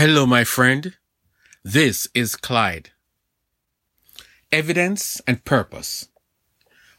[0.00, 0.96] Hello, my friend.
[1.62, 2.88] This is Clyde.
[4.50, 6.08] Evidence and purpose.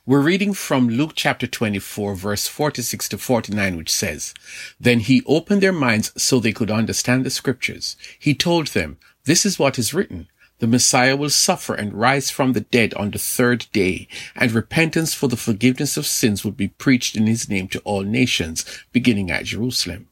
[0.06, 4.36] We're reading from Luke chapter 24, verse 46 to 49, which says,
[4.80, 7.98] Then he opened their minds so they could understand the scriptures.
[8.20, 10.28] He told them, This is what is written.
[10.60, 15.16] The Messiah will suffer and rise from the dead on the third day, and repentance
[15.16, 19.32] for the forgiveness of sins will be preached in his name to all nations, beginning
[19.32, 20.08] at Jerusalem.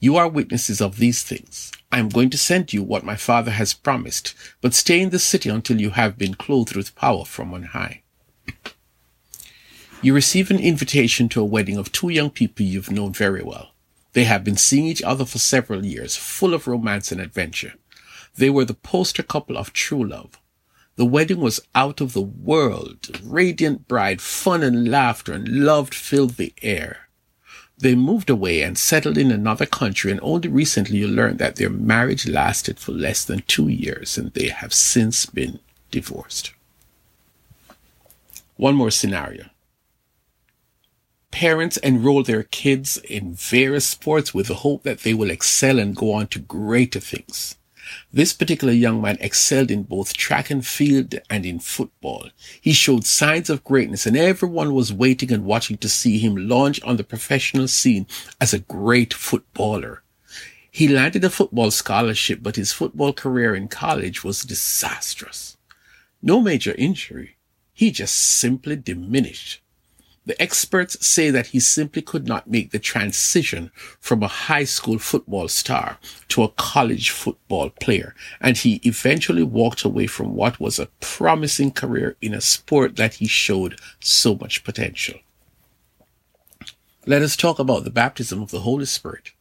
[0.00, 1.72] You are witnesses of these things.
[1.92, 5.18] I am going to send you what my father has promised, but stay in the
[5.18, 8.00] city until you have been clothed with power from on high.
[10.00, 13.72] You receive an invitation to a wedding of two young people you've known very well.
[14.14, 17.74] They have been seeing each other for several years, full of romance and adventure.
[18.36, 20.40] They were the poster couple of true love.
[20.96, 23.20] The wedding was out of the world.
[23.22, 27.08] Radiant bride, fun and laughter and love filled the air.
[27.78, 31.70] They moved away and settled in another country, and only recently you learned that their
[31.70, 35.58] marriage lasted for less than two years and they have since been
[35.90, 36.52] divorced.
[38.56, 39.46] One more scenario.
[41.32, 45.96] Parents enroll their kids in various sports with the hope that they will excel and
[45.96, 47.56] go on to greater things.
[48.12, 52.28] This particular young man excelled in both track and field and in football.
[52.60, 56.82] He showed signs of greatness and everyone was waiting and watching to see him launch
[56.82, 58.06] on the professional scene
[58.40, 60.02] as a great footballer.
[60.70, 65.56] He landed a football scholarship, but his football career in college was disastrous.
[66.22, 67.36] No major injury.
[67.72, 69.61] He just simply diminished.
[70.24, 74.98] The experts say that he simply could not make the transition from a high school
[74.98, 75.98] football star
[76.28, 81.72] to a college football player, and he eventually walked away from what was a promising
[81.72, 85.18] career in a sport that he showed so much potential.
[87.04, 89.32] Let us talk about the baptism of the Holy Spirit,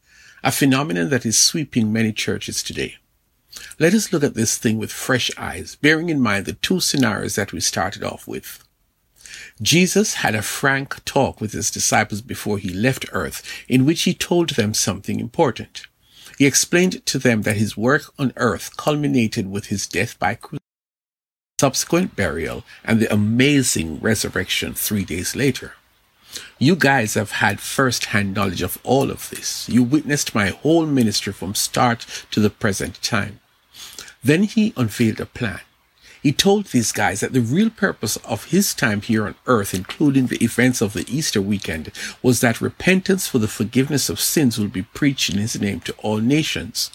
[0.43, 2.95] a phenomenon that is sweeping many churches today.
[3.77, 7.35] Let us look at this thing with fresh eyes, bearing in mind the two scenarios
[7.35, 8.63] that we started off with.
[9.61, 14.13] Jesus had a frank talk with his disciples before he left earth in which he
[14.13, 15.87] told them something important.
[16.37, 20.59] He explained to them that his work on earth culminated with his death by crucifixion,
[21.59, 25.73] subsequent burial, and the amazing resurrection three days later.
[26.57, 29.67] You guys have had first-hand knowledge of all of this.
[29.69, 33.39] You witnessed my whole ministry from start to the present time.
[34.23, 35.61] Then he unveiled a plan.
[36.21, 40.27] He told these guys that the real purpose of his time here on earth, including
[40.27, 44.67] the events of the Easter weekend, was that repentance for the forgiveness of sins will
[44.67, 46.91] be preached in his name to all nations.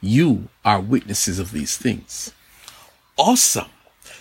[0.00, 2.32] You are witnesses of these things.
[3.16, 3.68] Awesome.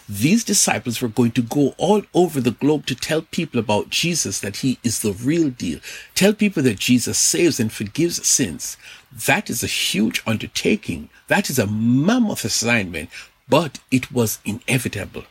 [0.07, 4.39] These disciples were going to go all over the globe to tell people about Jesus,
[4.39, 5.79] that he is the real deal.
[6.15, 8.75] Tell people that Jesus saves and forgives sins.
[9.11, 11.09] That is a huge undertaking.
[11.27, 13.09] That is a mammoth assignment
[13.49, 15.23] but it was inevitable.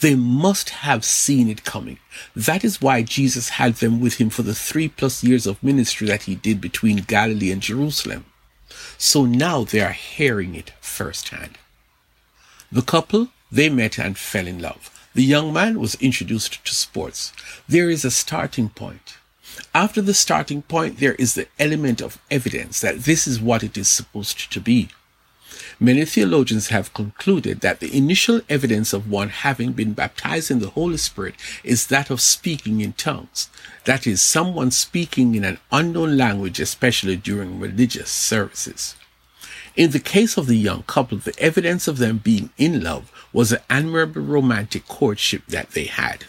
[0.00, 1.98] They must have seen it coming.
[2.34, 6.06] That is why Jesus had them with him for the three plus years of ministry
[6.06, 8.24] that he did between Galilee and Jerusalem.
[8.96, 11.58] So now they are hearing it firsthand.
[12.72, 14.90] The couple, they met and fell in love.
[15.14, 17.32] The young man was introduced to sports.
[17.68, 19.18] There is a starting point.
[19.74, 23.76] After the starting point, there is the element of evidence that this is what it
[23.76, 24.88] is supposed to be.
[25.82, 30.68] Many theologians have concluded that the initial evidence of one having been baptized in the
[30.68, 33.48] Holy Spirit is that of speaking in tongues.
[33.86, 38.94] That is, someone speaking in an unknown language, especially during religious services.
[39.74, 43.48] In the case of the young couple, the evidence of them being in love was
[43.48, 46.26] the admirable romantic courtship that they had.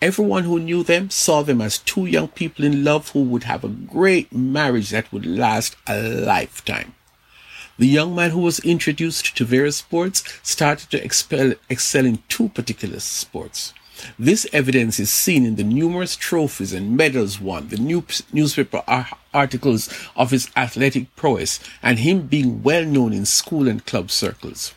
[0.00, 3.62] Everyone who knew them saw them as two young people in love who would have
[3.62, 6.94] a great marriage that would last a lifetime.
[7.80, 12.50] The young man who was introduced to various sports started to expel, excel in two
[12.50, 13.72] particular sports.
[14.18, 18.04] This evidence is seen in the numerous trophies and medals won, the new
[18.34, 18.82] newspaper
[19.32, 24.74] articles of his athletic prowess, and him being well known in school and club circles.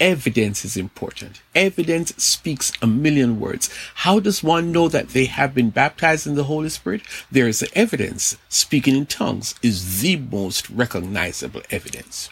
[0.00, 1.42] Evidence is important.
[1.54, 3.68] Evidence speaks a million words.
[3.96, 7.02] How does one know that they have been baptized in the Holy Spirit?
[7.30, 8.38] There is evidence.
[8.48, 12.30] Speaking in tongues is the most recognizable evidence.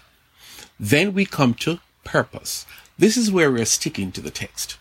[0.81, 2.65] Then we come to purpose.
[2.99, 4.79] This is where we're sticking to the text.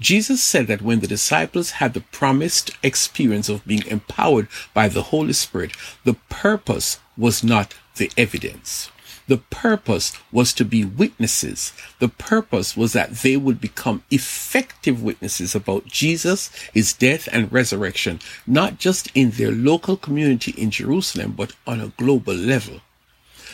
[0.00, 5.04] Jesus said that when the disciples had the promised experience of being empowered by the
[5.04, 5.72] Holy Spirit,
[6.02, 8.90] the purpose was not the evidence.
[9.26, 11.72] The purpose was to be witnesses.
[11.98, 18.20] The purpose was that they would become effective witnesses about Jesus, his death and resurrection,
[18.46, 22.80] not just in their local community in Jerusalem, but on a global level.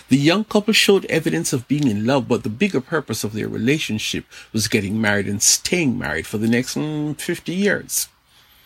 [0.09, 3.49] The young couple showed evidence of being in love, but the bigger purpose of their
[3.49, 8.09] relationship was getting married and staying married for the next mm, 50 years.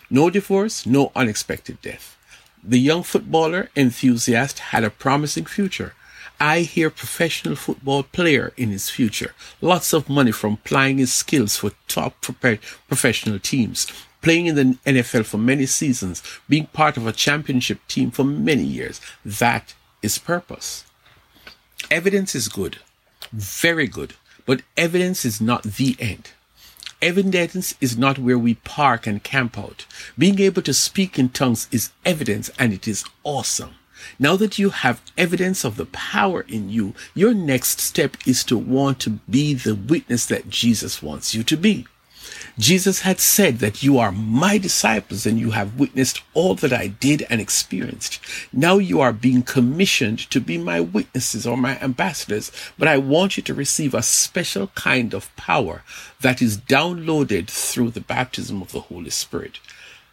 [0.09, 2.17] No divorce, no unexpected death.
[2.63, 5.93] The young footballer enthusiast had a promising future.
[6.41, 9.35] I hear professional football player in his future.
[9.61, 13.87] Lots of money from plying his skills for top professional teams,
[14.21, 18.65] playing in the NFL for many seasons, being part of a championship team for many
[18.65, 19.01] years.
[19.25, 20.85] That is purpose.
[21.91, 22.79] Evidence is good,
[23.33, 24.15] very good,
[24.47, 26.31] but evidence is not the end.
[27.01, 29.85] Evidence is not where we park and camp out.
[30.17, 33.75] Being able to speak in tongues is evidence and it is awesome.
[34.19, 38.59] Now that you have evidence of the power in you, your next step is to
[38.59, 41.87] want to be the witness that Jesus wants you to be.
[42.59, 46.87] Jesus had said that you are my disciples and you have witnessed all that I
[46.87, 48.21] did and experienced.
[48.53, 53.37] Now you are being commissioned to be my witnesses or my ambassadors, but I want
[53.37, 55.83] you to receive a special kind of power
[56.21, 59.59] that is downloaded through the baptism of the Holy Spirit.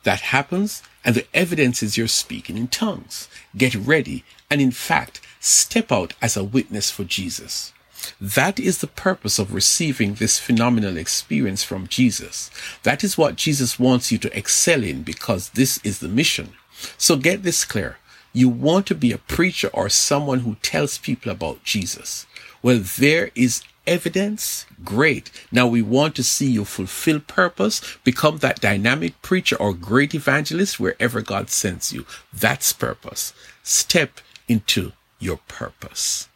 [0.03, 3.27] That happens and the evidence is you're speaking in tongues.
[3.55, 7.73] Get ready and in fact, step out as a witness for Jesus.
[8.19, 12.49] That is the purpose of receiving this phenomenal experience from Jesus.
[12.83, 16.53] That is what Jesus wants you to excel in because this is the mission.
[16.97, 17.97] So get this clear.
[18.33, 22.25] You want to be a preacher or someone who tells people about Jesus.
[22.61, 24.65] Well, there is evidence.
[24.83, 25.31] Great.
[25.51, 30.79] Now we want to see you fulfill purpose, become that dynamic preacher or great evangelist
[30.79, 32.05] wherever God sends you.
[32.33, 33.33] That's purpose.
[33.63, 36.29] Step into your purpose.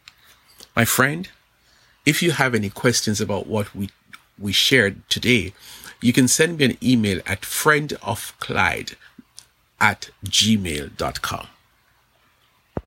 [0.74, 1.28] My friend,
[2.04, 3.90] if you have any questions about what we,
[4.38, 5.52] we shared today,
[6.00, 8.94] you can send me an email at friendofclyde
[9.80, 11.48] at gmail.com.